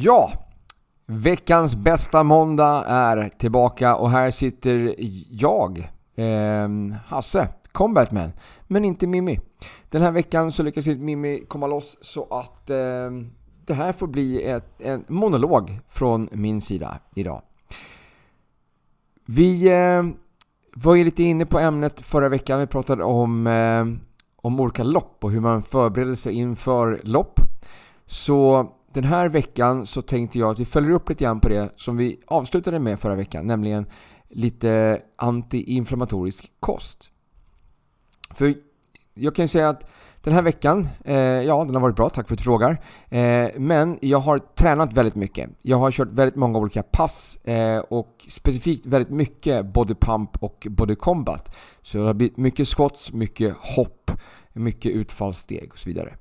[0.00, 0.32] Ja,
[1.06, 4.94] veckans bästa måndag är tillbaka och här sitter
[5.30, 6.68] jag, eh,
[7.06, 8.32] Hasse, Combatman,
[8.66, 9.40] men inte Mimmi.
[9.90, 13.10] Den här veckan så lyckas inte Mimmi komma loss så att eh,
[13.66, 17.42] det här får bli ett, en monolog från min sida idag.
[19.26, 20.02] Vi eh,
[20.74, 23.84] var ju lite inne på ämnet förra veckan, vi pratade om, eh,
[24.36, 27.40] om olika lopp och hur man förbereder sig inför lopp.
[28.06, 31.72] Så den här veckan så tänkte jag att vi följer upp lite grann på det
[31.76, 33.86] som vi avslutade med förra veckan, nämligen
[34.28, 37.10] lite antiinflammatorisk kost.
[38.34, 38.54] För
[39.14, 39.90] jag kan ju säga att
[40.22, 42.70] den här veckan, eh, ja den har varit bra, tack för att du frågar.
[43.08, 45.50] Eh, men jag har tränat väldigt mycket.
[45.62, 50.66] Jag har kört väldigt många olika pass eh, och specifikt väldigt mycket body pump och
[50.70, 51.56] body combat.
[51.82, 54.10] Så det har blivit mycket squats, mycket hopp,
[54.52, 56.14] mycket utfallssteg och så vidare.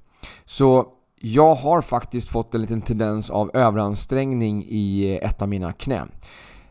[0.45, 5.73] Så jag har faktiskt fått en liten tendens av överansträngning i eh, ett av mina
[5.73, 6.11] knän.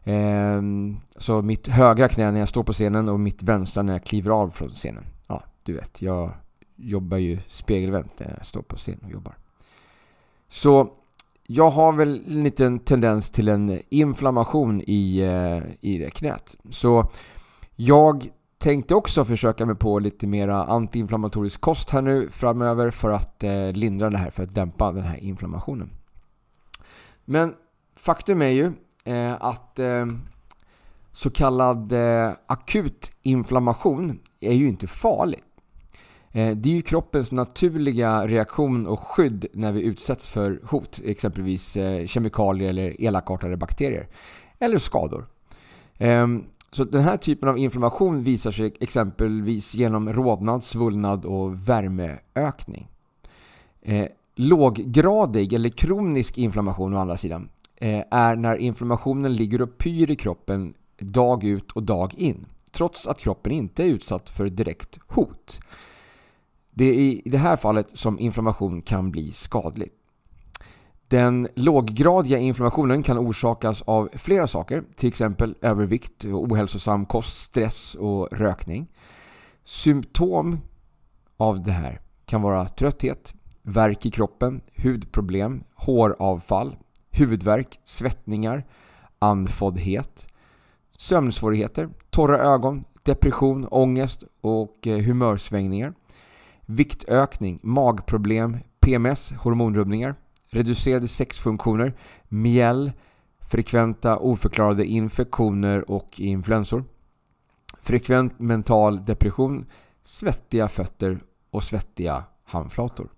[0.05, 4.05] Ehm, så mitt högra knä när jag står på scenen och mitt vänstra när jag
[4.05, 5.05] kliver av från scenen.
[5.29, 6.33] Ja, du vet, jag
[6.77, 9.37] jobbar ju spegelvänt när jag står på scen och jobbar.
[10.49, 10.89] Så
[11.47, 16.57] jag har väl en liten tendens till en inflammation i, eh, i det knät.
[16.71, 17.11] Så
[17.77, 18.29] jag
[18.59, 23.73] tänkte också försöka mig på lite mera antiinflammatorisk kost här nu framöver för att eh,
[23.73, 25.91] lindra det här, för att dämpa den här inflammationen.
[27.25, 27.55] Men
[27.97, 28.73] faktum är ju
[29.05, 30.07] eh, att eh,
[31.13, 35.45] så kallad eh, akut inflammation är ju inte farligt.
[36.33, 41.77] Eh, det är ju kroppens naturliga reaktion och skydd när vi utsätts för hot, exempelvis
[41.77, 44.09] eh, kemikalier eller elakartade bakterier.
[44.59, 45.27] Eller skador.
[45.99, 46.45] Ehm,
[46.77, 52.89] så den här typen av inflammation visar sig exempelvis genom rodnad, svullnad och värmeökning.
[53.83, 60.11] Eh, låggradig eller kronisk inflammation å andra sidan eh, är när inflammationen ligger och pyr
[60.11, 64.99] i kroppen dag ut och dag in trots att kroppen inte är utsatt för direkt
[65.07, 65.61] hot.
[66.71, 69.96] Det är i det här fallet som inflammation kan bli skadligt.
[71.09, 78.29] Den låggradiga inflammationen kan orsakas av flera saker, till exempel övervikt, ohälsosam kost, stress och
[78.33, 78.87] rökning.
[79.65, 80.61] Symptom
[81.37, 86.77] av det här kan vara trötthet, värk i kroppen, hudproblem, håravfall,
[87.11, 88.67] huvudvärk, svettningar,
[89.19, 90.29] andfåddhet,
[90.99, 95.95] sömnsvårigheter, torra ögon, depression, ångest och eh, humörsvängningar,
[96.67, 100.15] viktökning, magproblem, PMS, hormonrubbningar,
[100.51, 101.95] reducerade sexfunktioner,
[102.29, 102.93] mjäll,
[103.51, 106.85] frekventa oförklarade infektioner och influensor,
[107.83, 109.67] frekvent mental depression,
[110.03, 113.09] svettiga fötter och svettiga handflator.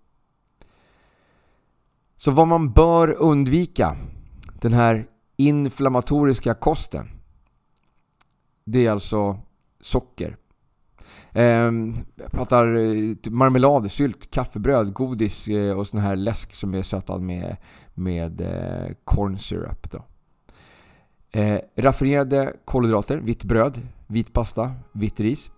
[2.16, 3.96] Så vad man bör undvika,
[4.60, 5.06] den här
[5.36, 7.08] inflammatoriska kosten,
[8.64, 9.38] det är alltså
[9.80, 10.36] socker.
[11.32, 16.74] Ehm, jag pratar eh, typ marmelad, sylt, kaffebröd, godis eh, och sån här läsk som
[16.74, 17.56] är sötad med,
[17.94, 19.90] med eh, corn syrup.
[19.90, 20.04] Då.
[21.30, 25.50] Ehm, raffinerade kolhydrater, vitt bröd, vit pasta, vitt ris.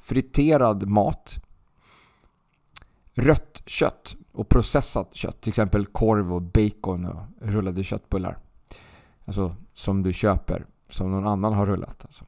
[0.00, 1.36] Friterad mat.
[3.14, 8.38] Rött kött och processat kött, till exempel korv och bacon och rullade köttbullar.
[9.24, 12.04] Alltså som du köper, som någon annan har rullat.
[12.04, 12.24] Alltså.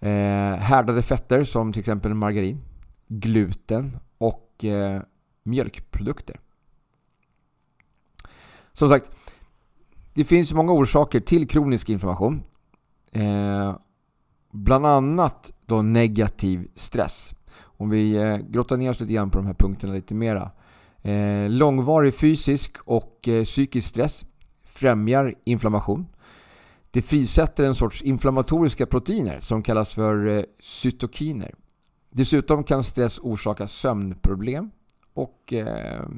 [0.00, 2.64] Eh, härdade fetter som till exempel margarin,
[3.08, 5.02] gluten och eh,
[5.42, 6.40] mjölkprodukter.
[8.72, 9.10] Som sagt,
[10.14, 12.42] det finns många orsaker till kronisk inflammation.
[13.12, 13.76] Eh,
[14.52, 17.34] bland annat då negativ stress.
[17.60, 20.50] Om vi eh, grottar ner oss lite grann på de här punkterna lite mera.
[21.02, 24.24] Eh, långvarig fysisk och eh, psykisk stress
[24.64, 26.06] främjar inflammation.
[26.90, 31.54] Det frisätter en sorts inflammatoriska proteiner som kallas för eh, cytokiner.
[32.10, 34.70] Dessutom kan stress orsaka sömnproblem
[35.14, 36.08] och eh,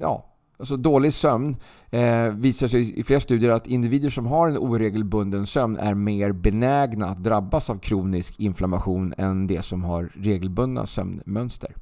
[0.00, 1.56] ja, alltså dålig sömn
[1.90, 6.32] eh, visar sig i flera studier att individer som har en oregelbunden sömn är mer
[6.32, 11.74] benägna att drabbas av kronisk inflammation än de som har regelbundna sömnmönster.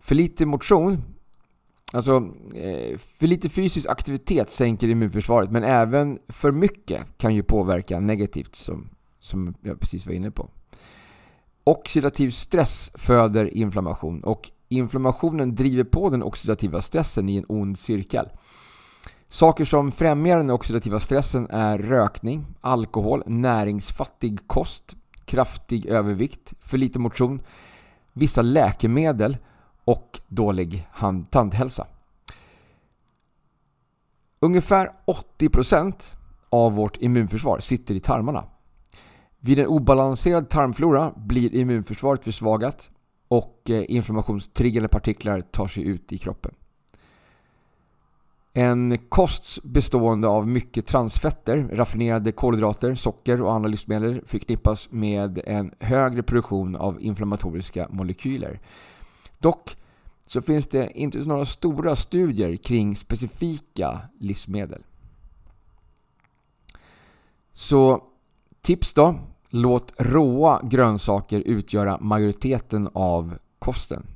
[0.00, 1.02] För lite motion
[1.92, 2.16] Alltså,
[2.54, 8.56] eh, för lite fysisk aktivitet sänker immunförsvaret men även för mycket kan ju påverka negativt
[8.56, 8.88] som,
[9.20, 10.50] som jag precis var inne på.
[11.64, 18.28] Oxidativ stress föder inflammation och inflammationen driver på den oxidativa stressen i en ond cirkel.
[19.28, 26.98] Saker som främjar den oxidativa stressen är rökning, alkohol, näringsfattig kost, kraftig övervikt, för lite
[26.98, 27.40] motion,
[28.12, 29.36] vissa läkemedel
[29.88, 30.88] och dålig
[31.30, 31.86] tandhälsa.
[34.40, 34.90] Ungefär
[35.38, 36.12] 80%
[36.50, 38.44] av vårt immunförsvar sitter i tarmarna.
[39.40, 42.90] Vid en obalanserad tarmflora blir immunförsvaret försvagat
[43.28, 46.54] och eh, inflammationstriggande partiklar tar sig ut i kroppen.
[48.52, 55.74] En kost bestående av mycket transfetter, raffinerade kolhydrater, socker och andra livsmedel förknippas med en
[55.80, 58.60] högre produktion av inflammatoriska molekyler.
[59.38, 59.76] Dock
[60.26, 64.82] så finns det inte några stora studier kring specifika livsmedel.
[67.52, 68.02] Så
[68.60, 69.20] tips då?
[69.50, 74.06] Låt råa grönsaker utgöra majoriteten av kosten.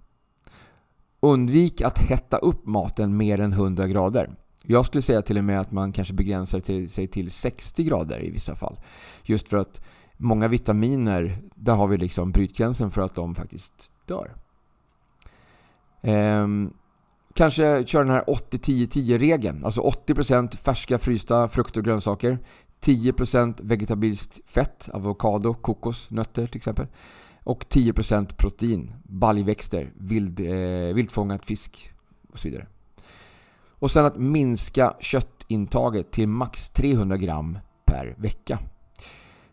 [1.21, 4.37] Undvik att hetta upp maten mer än 100 grader.
[4.63, 8.31] Jag skulle säga till och med att man kanske begränsar sig till 60 grader i
[8.31, 8.81] vissa fall.
[9.23, 9.81] Just för att
[10.17, 14.37] många vitaminer, där har vi liksom brytgränsen för att de faktiskt dör.
[16.03, 16.73] Ehm,
[17.35, 19.65] kanske köra den här 80-10-10-regeln.
[19.65, 22.39] Alltså 80% färska frysta frukter och grönsaker.
[22.81, 26.87] 10% vegetabiliskt fett, avokado, kokos, nötter till exempel.
[27.45, 31.91] Och 10% protein, baljväxter, vild, eh, vildfångad fisk
[32.33, 32.67] och så vidare.
[33.83, 38.59] Och sen att minska köttintaget till max 300 gram per vecka.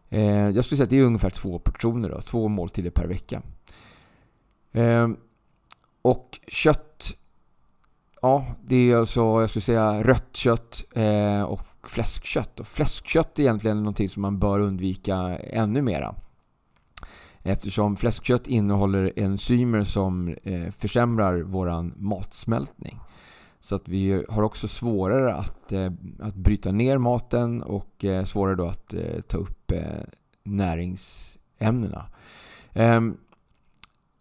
[0.10, 3.42] Eh, jag skulle säga att det är ungefär två portioner, då, två måltider per vecka.
[4.72, 5.08] Eh,
[6.02, 7.14] och kött,
[8.22, 12.60] ja det är alltså, jag skulle säga rött kött eh, och fläskkött.
[12.60, 16.16] Och fläskkött är egentligen någonting som man bör undvika ännu mera.
[17.44, 23.00] Eftersom fläskkött innehåller enzymer som eh, försämrar våran matsmältning.
[23.62, 28.56] Så att vi har också svårare att, eh, att bryta ner maten och eh, svårare
[28.56, 30.04] då att eh, ta upp eh,
[30.44, 32.06] näringsämnena.
[32.74, 33.18] Ehm,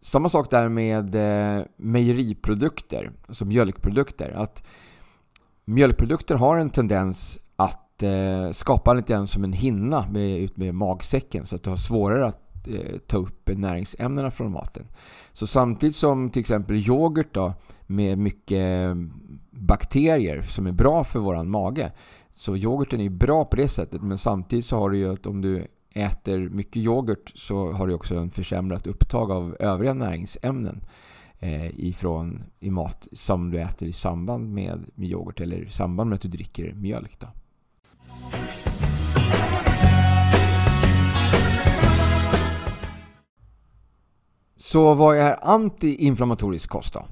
[0.00, 4.32] samma sak där med eh, mejeriprodukter, alltså mjölkprodukter.
[4.36, 4.62] Att
[5.64, 10.74] mjölkprodukter har en tendens att eh, skapa lite grann som en hinna med, ut med
[10.74, 14.86] magsäcken så att du har svårare att eh, ta upp näringsämnena från maten.
[15.32, 17.54] Så samtidigt som till exempel yoghurt då,
[17.86, 18.96] med mycket
[19.50, 21.92] bakterier som är bra för våran mage.
[22.32, 25.40] Så yoghurten är bra på det sättet men samtidigt så har du ju att om
[25.40, 25.66] du
[25.98, 30.84] äter mycket yoghurt så har du också en försämrat upptag av övriga näringsämnen
[31.38, 36.10] eh, ifrån, i mat som du äter i samband med, med yoghurt eller i samband
[36.10, 37.20] med att du dricker mjölk.
[37.20, 37.26] Då.
[44.56, 47.04] Så vad är antiinflammatorisk kost då?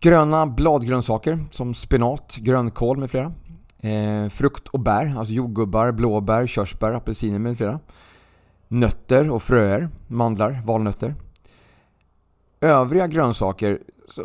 [0.00, 3.32] Gröna bladgrönsaker som spenat, grönkål med flera.
[3.84, 7.80] Eh, frukt och bär, alltså jordgubbar, blåbär, körsbär, apelsiner med flera.
[8.68, 11.14] Nötter och fröer, mandlar, valnötter.
[12.60, 13.78] Övriga grönsaker,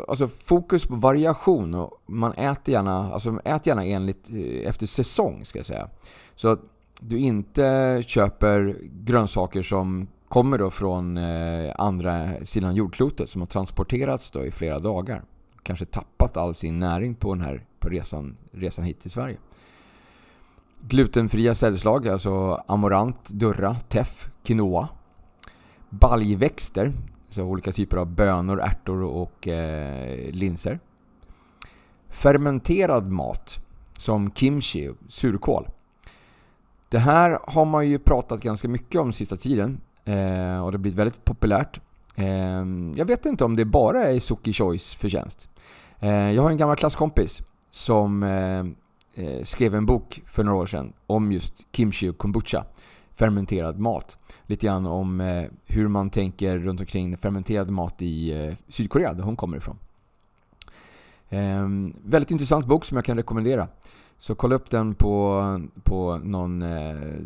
[0.08, 5.44] alltså fokus på variation och man äter gärna, alltså ät gärna enligt, eh, efter säsong
[5.44, 5.88] ska jag säga.
[6.34, 6.60] Så att
[7.00, 14.30] du inte köper grönsaker som kommer då från eh, andra sidan jordklotet som har transporterats
[14.30, 15.24] då i flera dagar.
[15.62, 19.36] Kanske tappat all sin näring på den här på resan, resan hit till Sverige.
[20.80, 24.88] Glutenfria sädesslag, alltså amorant, durra, teff, quinoa.
[25.90, 26.92] Baljväxter,
[27.26, 30.80] alltså olika typer av bönor, ärtor och eh, linser.
[32.08, 33.60] Fermenterad mat,
[33.92, 35.68] som kimchi, surkål.
[36.88, 40.78] Det här har man ju pratat ganska mycket om sista tiden eh, och det har
[40.78, 41.80] blivit väldigt populärt.
[42.14, 45.48] Eh, jag vet inte om det bara är Suki Choice förtjänst.
[46.00, 48.64] Eh, jag har en gammal klasskompis som eh,
[49.18, 52.64] eh, skrev en bok för några år sedan om just kimchi och kombucha,
[53.14, 54.16] fermenterad mat.
[54.46, 59.22] Lite grann om eh, hur man tänker runt omkring fermenterad mat i eh, Sydkorea, där
[59.22, 59.78] hon kommer ifrån.
[61.28, 63.68] Ehm, väldigt intressant bok som jag kan rekommendera.
[64.18, 65.42] Så kolla upp den på,
[65.84, 67.20] på någon eh,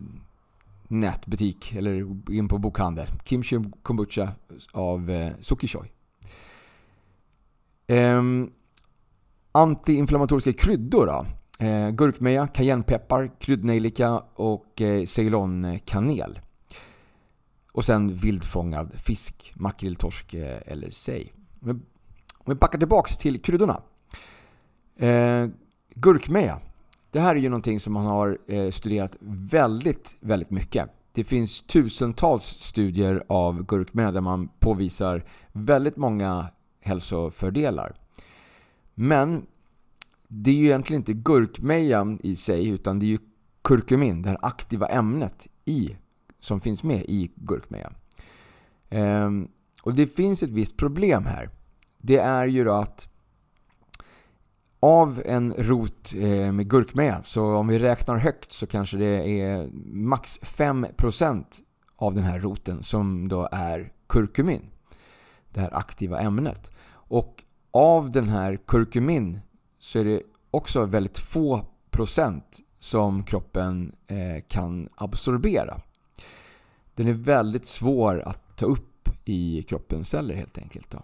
[0.88, 3.06] nätbutik eller in på bokhandel.
[3.24, 4.28] Kimchi Kombucha
[4.72, 5.88] av eh, Suki Choi.
[7.88, 8.50] Um,
[9.52, 11.26] Antiinflammatoriska kryddor då?
[11.62, 16.40] Eh, gurkmeja, cayennepeppar, kryddnejlika och eh, ceylonkanel.
[17.72, 21.32] Och sen vildfångad fisk, makrill, torsk eh, eller sej.
[21.62, 21.82] Om
[22.46, 23.82] vi backar tillbaks till kryddorna.
[24.96, 25.48] Eh,
[25.94, 26.60] gurkmeja.
[27.10, 29.16] Det här är ju någonting som man har eh, studerat
[29.50, 30.88] väldigt, väldigt mycket.
[31.12, 36.46] Det finns tusentals studier av gurkmeja där man påvisar väldigt många
[36.80, 37.94] hälsofördelar.
[38.94, 39.46] Men
[40.34, 43.18] det är ju egentligen inte gurkmejan i sig utan det är ju
[43.62, 45.96] kurkumin, det här aktiva ämnet i,
[46.40, 47.92] som finns med i gurkmeja.
[48.90, 49.48] Ehm,
[49.82, 51.50] och det finns ett visst problem här.
[51.98, 53.08] Det är ju då att
[54.80, 59.68] av en rot eh, med gurkmeja, så om vi räknar högt så kanske det är
[59.92, 61.44] max 5%
[61.96, 64.62] av den här roten som då är kurkumin.
[65.50, 66.70] Det här aktiva ämnet.
[66.90, 69.40] Och av den här kurkumin
[69.82, 75.80] så är det också väldigt få procent som kroppen eh, kan absorbera.
[76.94, 80.90] Den är väldigt svår att ta upp i kroppens celler helt enkelt.
[80.90, 81.02] Då.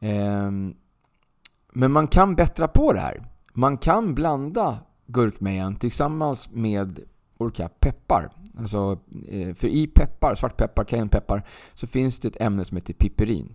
[0.00, 0.74] Ehm,
[1.72, 3.26] men man kan bättra på det här.
[3.52, 7.00] Man kan blanda gurkmejan tillsammans med
[7.38, 8.30] olika peppar.
[8.58, 13.54] Alltså, eh, för i peppar, svartpeppar, cayennepeppar, så finns det ett ämne som heter piperin.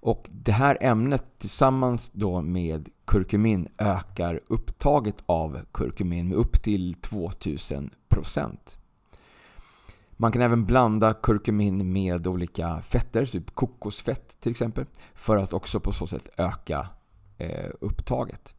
[0.00, 6.94] Och det här ämnet tillsammans då med kurkumin ökar upptaget av kurkumin med upp till
[6.94, 8.56] 2000%.
[10.10, 15.80] Man kan även blanda kurkumin med olika fetter, typ kokosfett till exempel, för att också
[15.80, 16.88] på så sätt öka
[17.38, 18.54] eh, upptaget.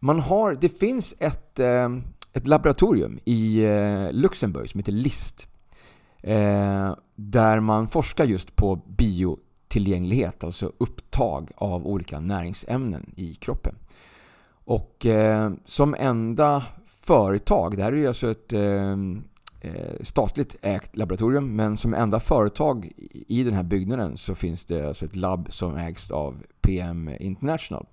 [0.00, 1.88] Man har, det finns ett, eh,
[2.32, 5.48] ett laboratorium i eh, Luxemburg som heter LIST
[6.22, 13.74] Eh, där man forskar just på biotillgänglighet, alltså upptag av olika näringsämnen i kroppen.
[14.64, 18.92] Och eh, som enda företag, det här är ju alltså ett eh,
[19.60, 22.92] eh statligt ägt laboratorium, men som enda företag
[23.28, 27.86] i den här byggnaden så finns det alltså ett labb som ägs av PM International.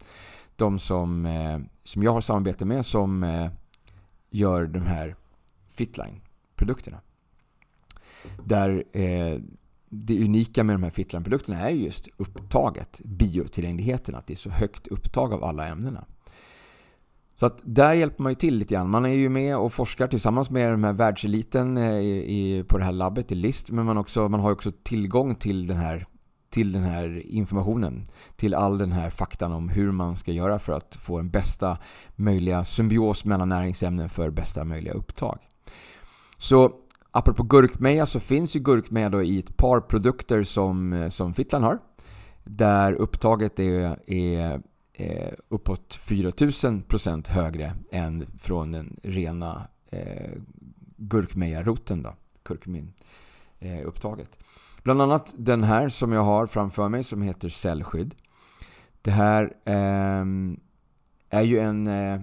[0.55, 3.49] De som, eh, som jag har samarbete med som eh,
[4.29, 5.15] gör de här
[5.69, 7.01] Fitline-produkterna.
[8.45, 9.39] Där eh,
[9.89, 14.87] det unika med de här Fitland-produkterna är just upptaget, biotillgängligheten, att det är så högt
[14.87, 16.05] upptag av alla ämnena.
[17.35, 18.89] Så att där hjälper man ju till lite grann.
[18.89, 22.77] Man är ju med och forskar tillsammans med den här världseliten eh, i, i, på
[22.77, 26.05] det här labbet i LIST, men man, också, man har också tillgång till den, här,
[26.49, 30.73] till den här informationen, till all den här faktan om hur man ska göra för
[30.73, 31.77] att få en bästa
[32.15, 35.39] möjliga symbios mellan näringsämnen för bästa möjliga upptag.
[36.37, 36.71] Så
[37.11, 41.65] apropå gurkmeja så finns ju gurkmeja då i ett par produkter som, eh, som Fittland
[41.65, 41.79] har.
[42.43, 44.61] Där upptaget är, är,
[44.93, 50.31] är uppåt 4000% högre än från den rena eh,
[50.97, 52.03] gurkmejaroten.
[52.03, 52.13] då,
[52.43, 54.37] kurkumin-upptaget.
[54.39, 54.45] Eh,
[54.83, 58.15] Bland annat den här som jag har framför mig som heter cellskydd.
[59.01, 60.25] Det här eh,
[61.29, 62.21] är ju en eh,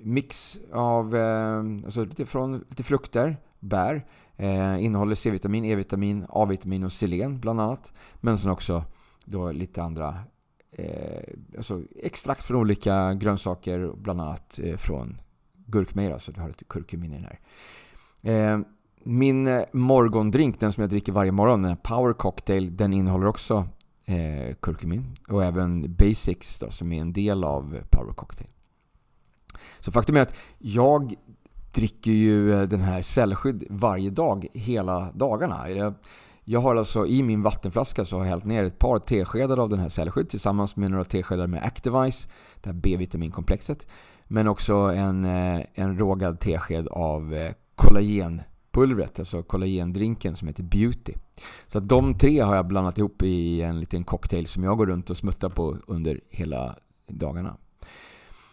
[0.00, 4.06] mix av eh, alltså lite, från, lite frukter, bär.
[4.36, 7.92] Eh, innehåller C-vitamin, E-vitamin, A-vitamin och selen bland annat.
[8.14, 8.84] Men sen också
[9.24, 10.18] då lite andra
[10.70, 11.22] eh,
[11.56, 15.20] alltså extrakt från olika grönsaker, bland annat eh, från
[15.66, 17.40] gurkmeja, så du har lite kurkumin i den här.
[18.22, 18.60] Eh,
[19.02, 23.68] min eh, morgondrink, den som jag dricker varje morgon, den Power Cocktail, den innehåller också
[24.04, 25.14] eh, kurkumin.
[25.28, 28.50] Och även Basics då, som är en del av Power Cocktail.
[29.80, 31.14] Så faktum är att jag
[31.78, 35.70] dricker ju eh, den här cellskydd varje dag, hela dagarna.
[35.70, 35.94] Jag,
[36.44, 39.68] jag har alltså i min vattenflaska så har jag hällt ner ett par teskedar av
[39.68, 42.28] den här cellskydd tillsammans med några teskedar med Activise,
[42.60, 43.86] det här B-vitaminkomplexet.
[44.24, 51.12] Men också en, eh, en rågad tesked av eh, kollagenpulvret, alltså kollagendrinken som heter Beauty.
[51.66, 54.86] Så att de tre har jag blandat ihop i en liten cocktail som jag går
[54.86, 56.76] runt och smuttar på under hela
[57.08, 57.56] dagarna.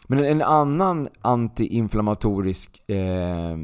[0.08, 3.58] Men en annan antiinflammatorisk eh,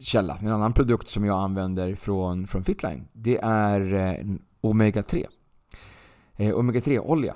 [0.00, 4.24] källa, en annan produkt som jag använder från, från Fitline, det är eh,
[4.60, 5.26] Omega-3.
[6.36, 7.34] Eh, Omega-3-olja.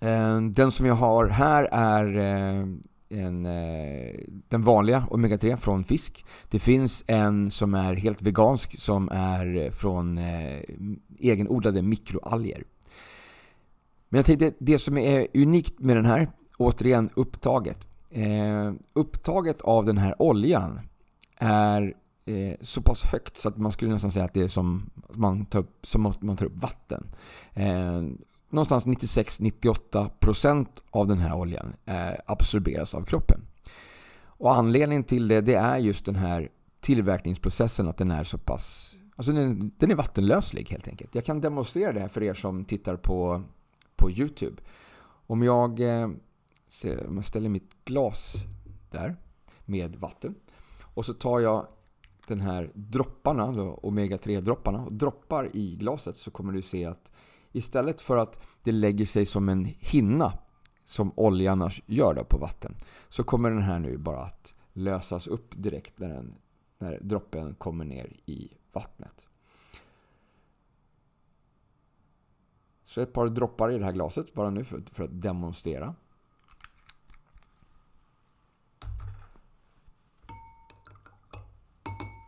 [0.00, 2.66] Eh, den som jag har här är eh,
[3.08, 4.14] en, eh,
[4.48, 6.24] den vanliga Omega-3 från fisk.
[6.50, 10.60] Det finns en som är helt vegansk som är eh, från eh,
[11.18, 12.64] egenodlade mikroalger.
[14.08, 17.86] Men jag tänkte det som är unikt med den här återigen upptaget.
[18.10, 20.80] Eh, upptaget av den här oljan
[21.38, 21.94] är
[22.24, 25.46] eh, så pass högt så att man skulle nästan säga att det är som man
[25.46, 27.06] tar upp, som man tar upp vatten.
[27.52, 28.02] Eh,
[28.50, 33.40] någonstans 96-98% av den här oljan eh, absorberas av kroppen.
[34.38, 36.48] Och anledningen till det, det är just den här
[36.80, 38.96] tillverkningsprocessen, att den är så pass...
[39.16, 41.14] Alltså den, den är vattenlöslig helt enkelt.
[41.14, 43.42] Jag kan demonstrera det här för er som tittar på,
[43.96, 44.62] på Youtube.
[45.26, 46.08] Om jag, eh,
[47.08, 48.36] om jag ställer mitt glas
[48.90, 49.16] där
[49.64, 50.34] med vatten
[50.94, 51.66] och så tar jag
[52.26, 53.46] den här dropparna,
[53.82, 57.12] omega-3-dropparna och droppar i glaset så kommer du se att
[57.52, 60.32] istället för att det lägger sig som en hinna
[60.84, 62.76] som olja annars gör då på vatten
[63.08, 66.34] så kommer den här nu bara att lösas upp direkt när, den,
[66.78, 69.28] när droppen kommer ner i vattnet.
[72.84, 75.94] Så ett par droppar i det här glaset bara nu för, för att demonstrera.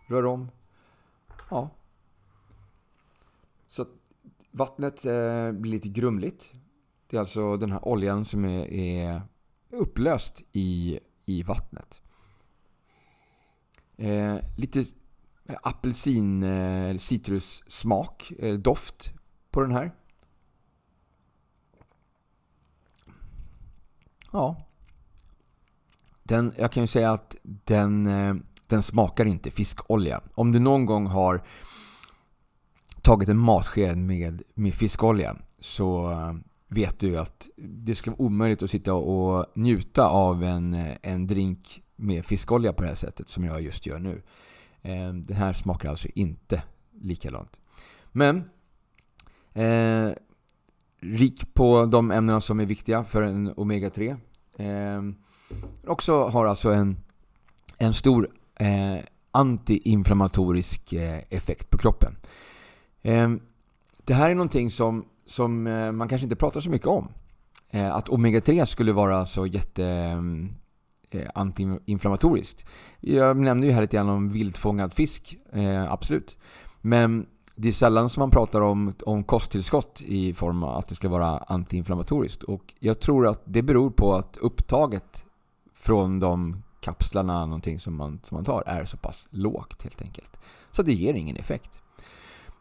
[0.09, 0.51] Rör om.
[1.51, 1.71] Ja.
[3.69, 3.87] Så
[4.51, 6.53] vattnet eh, blir lite grumligt.
[7.07, 9.23] Det är alltså den här oljan som är, är
[9.71, 12.03] upplöst i, i vattnet.
[13.97, 14.85] Eh, lite
[15.63, 19.13] apelsin, eh, citrussmak, eh, doft
[19.51, 19.95] på den här.
[24.33, 24.67] Ja.
[26.23, 28.35] Den, jag kan ju säga att den, eh,
[28.69, 30.21] den smakar inte fiskolja.
[30.35, 31.43] Om du någon gång har
[33.03, 36.35] tagit en matsked med, med fiskolja så eh,
[36.69, 41.27] vet du att det ska vara omöjligt att sitta och njuta av en, eh, en
[41.27, 44.23] drink med fiskolja på det här sättet som jag just gör nu.
[44.83, 46.63] Eh, den här smakar alltså inte
[47.01, 47.61] likadant.
[48.13, 48.51] Men
[49.53, 50.11] eh,
[51.01, 54.17] rik på de ämnena som är viktiga för en omega-3.
[54.57, 55.03] Eh,
[55.87, 56.97] också har alltså en,
[57.79, 62.17] en stor eh, antiinflammatorisk eh, effekt på kroppen.
[63.03, 63.31] Eh,
[64.05, 67.09] det här är någonting som, som eh, man kanske inte pratar så mycket om.
[67.71, 70.19] Eh, att omega-3 skulle vara så jätte eh,
[71.11, 72.65] eh, antiinflammatoriskt.
[73.01, 76.39] Jag nämnde ju här lite grann om vildfångad fisk, eh, absolut.
[76.81, 80.95] Men det är sällan som man pratar om, om kosttillskott i form av att det
[80.95, 82.43] ska vara antiinflammatoriskt.
[82.43, 85.25] Och jag tror att det beror på att upptaget
[85.75, 90.37] från de kapslarna, någonting som man, som man tar, är så pass lågt helt enkelt.
[90.71, 91.81] Så det ger ingen effekt.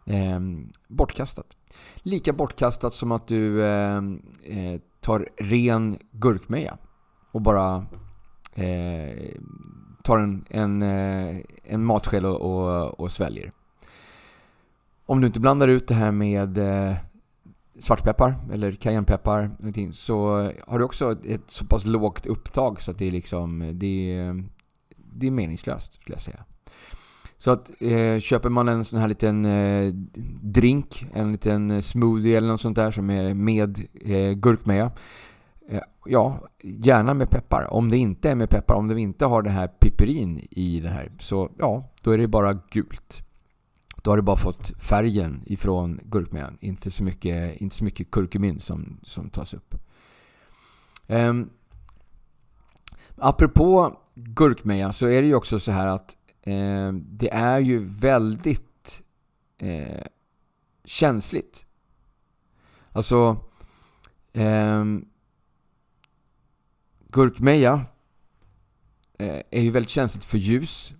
[0.05, 0.39] Eh,
[0.87, 1.57] bortkastat.
[1.95, 6.77] Lika bortkastat som att du ehm, eh, tar ren gurkmeja
[7.31, 7.85] och bara
[8.55, 9.35] eh,
[10.03, 13.51] tar en, en, eh, en matsked och, och, och, sväljer.
[15.05, 16.95] Om du inte blandar ut det här med eh,
[17.79, 19.51] svartpeppar eller cayennepeppar
[19.91, 24.17] så har du också ett så pass lågt upptag så att det är liksom det
[24.17, 24.43] är,
[24.97, 26.43] det är meningslöst skulle jag säga.
[27.37, 29.93] Så att eh, köper man en sån här liten eh,
[30.41, 34.91] drink, en liten smoothie eller något sånt där som är med eh, gurkmeja.
[35.69, 37.73] Eh, ja, gärna med peppar.
[37.73, 40.89] Om det inte är med peppar, om det inte har det här piperin i det
[40.89, 43.26] här, så ja, då är det bara gult.
[44.07, 46.57] Då har du bara fått färgen ifrån gurkmejan.
[46.61, 49.75] Inte så mycket, inte så mycket kurkumin som, som tas upp.
[51.07, 51.49] Um,
[53.15, 59.03] apropå gurkmeja så är det ju också så här att eh, det är ju väldigt
[59.57, 60.05] eh,
[60.85, 61.65] känsligt.
[62.91, 63.37] Alltså
[64.33, 65.07] ehm, eh,
[67.09, 67.85] gurkmeja
[69.49, 70.93] är ju väldigt känsligt för ljus.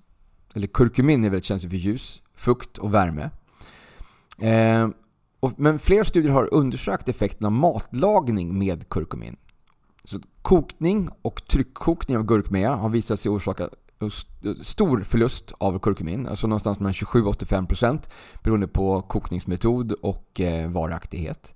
[0.54, 3.30] Eller kurkumin är väldigt känsligt för ljus fukt och värme.
[4.41, 4.89] Eh,
[5.39, 9.36] och, men fler studier har undersökt effekten av matlagning med kurkumin.
[10.04, 13.69] Så kokning och tryckkokning av gurkmeja har visat sig orsaka
[14.62, 18.10] stor förlust av kurkumin, alltså någonstans mellan 27-85%
[18.43, 21.56] beroende på kokningsmetod och eh, varaktighet.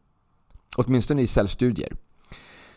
[0.76, 1.96] åtminstone i cellstudier.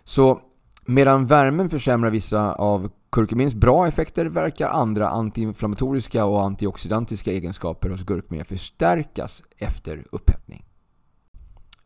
[0.03, 0.41] Så
[0.85, 8.03] medan värmen försämrar vissa av kurkumins bra effekter verkar andra antiinflammatoriska och antioxidantiska egenskaper hos
[8.03, 10.65] gurkmeja förstärkas efter upphettning.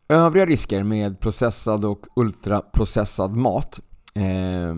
[0.08, 3.80] Övriga risker med processad och ultraprocessad mat
[4.14, 4.74] eh,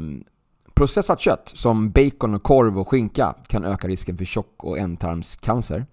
[0.79, 5.87] Processat kött som bacon, korv och skinka kan öka risken för tjock och ändtarmscancer,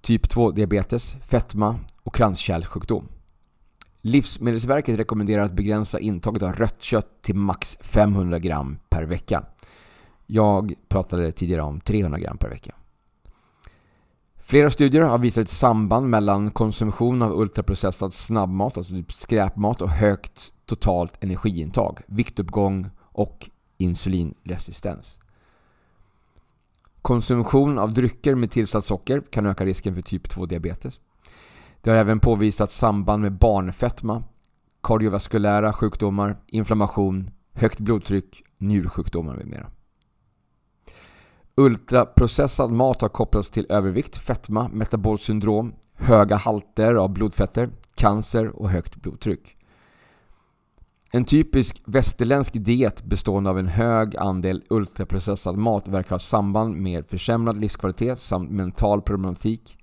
[0.00, 3.08] typ 2-diabetes, fetma och kranskärlssjukdom.
[4.06, 9.44] Livsmedelsverket rekommenderar att begränsa intaget av rött kött till max 500 gram per vecka.
[10.26, 12.74] Jag pratade tidigare om 300 gram per vecka.
[14.42, 19.90] Flera studier har visat ett samband mellan konsumtion av ultraprocessad snabbmat, alltså typ skräpmat och
[19.90, 25.20] högt totalt energiintag, viktuppgång och insulinresistens.
[27.02, 31.00] Konsumtion av drycker med tillsatt socker kan öka risken för typ 2-diabetes.
[31.86, 34.22] Det har även påvisats samband med barnfetma,
[34.82, 39.70] kardiovaskulära sjukdomar, inflammation, högt blodtryck, njursjukdomar med mera.
[41.54, 48.96] Ultraprocessad mat har kopplats till övervikt, fetma, metabolsyndrom, höga halter av blodfetter, cancer och högt
[48.96, 49.56] blodtryck.
[51.10, 57.06] En typisk västerländsk diet bestående av en hög andel ultraprocessad mat verkar ha samband med
[57.06, 59.78] försämrad livskvalitet samt mental problematik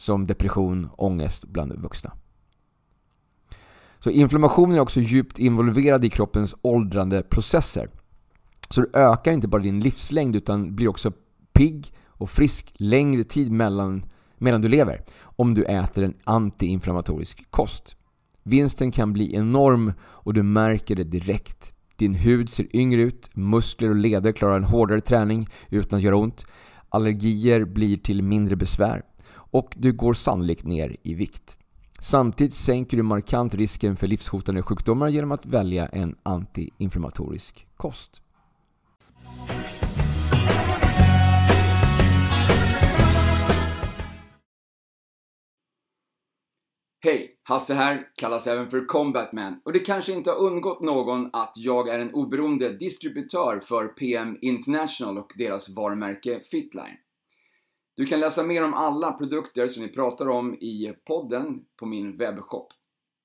[0.00, 2.12] som depression och ångest bland vuxna.
[3.98, 7.90] Så inflammationen är också djupt involverad i kroppens åldrande processer.
[8.70, 11.12] Så du ökar inte bara din livslängd utan blir också
[11.52, 14.04] pigg och frisk längre tid mellan,
[14.38, 17.96] medan du lever om du äter en antiinflammatorisk kost.
[18.42, 21.72] Vinsten kan bli enorm och du märker det direkt.
[21.96, 26.16] Din hud ser yngre ut, muskler och leder klarar en hårdare träning utan att göra
[26.16, 26.46] ont.
[26.88, 29.02] Allergier blir till mindre besvär
[29.50, 31.56] och du går sannolikt ner i vikt.
[32.00, 38.22] Samtidigt sänker du markant risken för livshotande sjukdomar genom att välja en antiinflammatorisk kost.
[47.02, 47.36] Hej!
[47.42, 51.88] Hasse här, kallas även för Combatman och det kanske inte har undgått någon att jag
[51.88, 56.96] är en oberoende distributör för PM International och deras varumärke Fitline.
[58.00, 62.16] Du kan läsa mer om alla produkter som vi pratar om i podden på min
[62.16, 62.72] webbshop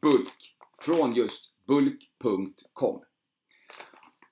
[0.02, 0.56] Bulk.
[0.82, 3.04] Från just bulk.com.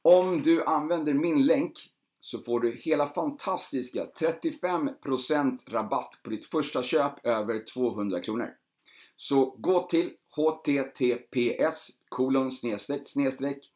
[0.02, 6.84] Om du använder min länk så får du hela fantastiska 35% rabatt på ditt första
[6.84, 8.58] köp över 200 kronor.
[9.16, 13.72] Så gå till https kolon snedstreck snedstreck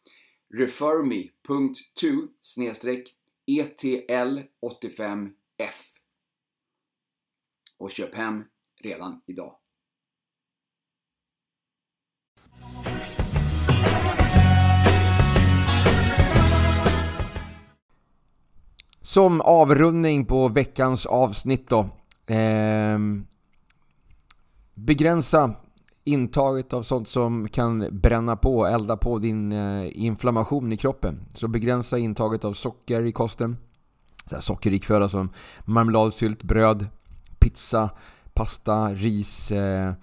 [0.53, 3.15] referme.to snedstreck
[3.47, 5.31] etl85f
[7.77, 8.43] och köp hem
[8.81, 9.55] redan idag.
[19.15, 21.79] Som avrundning på veckans avsnitt då.
[22.33, 22.99] Eh,
[24.73, 25.53] begränsa
[26.03, 31.19] intaget av sånt som kan bränna på, elda på din eh, inflammation i kroppen.
[31.33, 33.57] Så begränsa intaget av socker i kosten.
[34.25, 35.29] Så här sockerrik föda som
[35.65, 36.87] marmelad, sylt, bröd,
[37.39, 37.89] pizza,
[38.33, 39.51] pasta, ris.
[39.51, 39.93] Eh,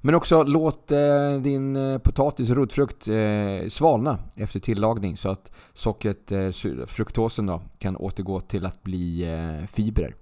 [0.00, 5.52] men också låt eh, din eh, potatis och rotfrukt eh, svalna efter tillagning så att
[5.72, 6.50] sockret, eh,
[6.86, 9.26] fruktosen då, kan återgå till att bli
[9.72, 10.14] fibrer.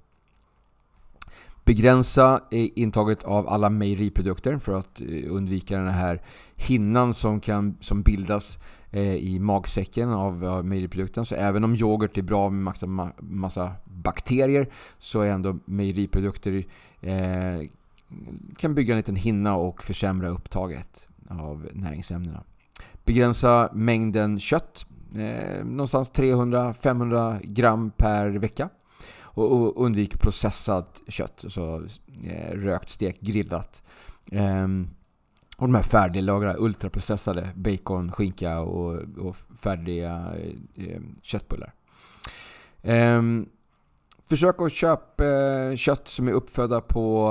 [1.65, 6.23] Begränsa intaget av alla mejeriprodukter för att undvika den här
[6.57, 8.59] hinnan som, kan, som bildas
[9.19, 11.25] i magsäcken av, av mejeriprodukten.
[11.25, 12.87] Så även om yoghurt är bra med massa,
[13.19, 16.65] massa bakterier så är ändå mejeriprodukter
[17.01, 17.69] eh,
[18.57, 22.45] kan bygga en liten hinna och försämra upptaget av näringsämnena.
[23.05, 28.69] Begränsa mängden kött, eh, någonstans 300-500 gram per vecka.
[29.21, 31.83] Och, och undvik processat kött, alltså
[32.25, 33.83] eh, rökt, stekt, grillat.
[34.33, 34.69] Eh,
[35.57, 40.33] och de här färdiglagrade, ultraprocessade bacon, skinka och, och färdiga
[40.75, 41.75] eh, eh köttbullar.
[42.83, 43.49] Um,
[44.29, 47.29] Försök att köpa eh, kött som är uppfödda på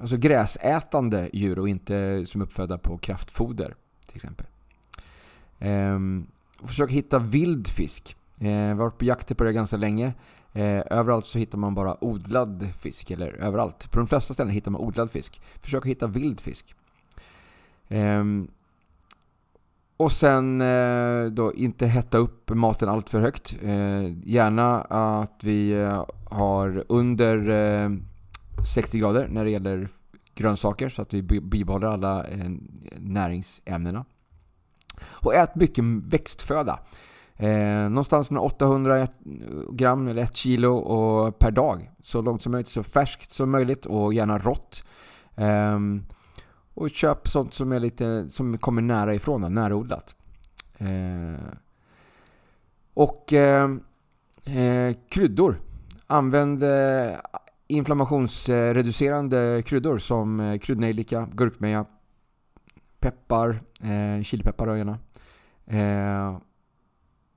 [0.00, 3.74] alltså gräsätande djur och inte som är uppfödda på kraftfoder
[4.06, 4.46] till exempel.
[5.58, 6.26] Ehm,
[6.64, 8.16] försök hitta vild fisk.
[8.38, 10.14] Jag har varit på jakt på det ganska länge.
[10.52, 13.90] Eh, överallt så hittar man bara odlad fisk, eller överallt.
[13.90, 15.40] På de flesta ställen hittar man odlad fisk.
[15.62, 16.74] Försök att hitta vild fisk.
[17.88, 18.48] Ehm,
[19.96, 23.56] och sen eh, då inte hetta upp maten allt för högt.
[23.62, 27.98] Eh, gärna att vi eh, har under
[28.74, 29.88] 60 grader när det gäller
[30.34, 32.26] grönsaker så att vi bibehåller alla
[32.98, 34.04] näringsämnena.
[35.02, 36.78] Och ät mycket växtföda.
[37.36, 39.06] Eh, någonstans mellan 800
[39.70, 41.90] gram eller 1 kilo och per dag.
[42.02, 44.84] Så långt som möjligt, så färskt som möjligt och gärna rått.
[45.36, 45.78] Eh,
[46.76, 50.14] och köp sånt som, är lite, som kommer nära ifrån, närodlat.
[50.78, 51.46] Eh,
[52.94, 53.70] och eh,
[54.44, 55.60] eh, kryddor.
[56.06, 57.16] Använd eh,
[57.66, 61.86] inflammationsreducerande kryddor som eh, kryddnejlika, gurkmeja,
[63.00, 64.98] peppar, eh, chilipeppar gärna.
[65.66, 66.38] Eh,